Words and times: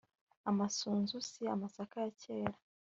amasunzu 0.49 1.15
si 1.29 1.41
amasaka 1.55 1.95
ya 2.03 2.11
kera 2.21 2.55